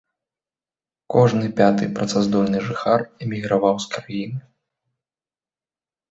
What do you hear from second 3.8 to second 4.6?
з краіны.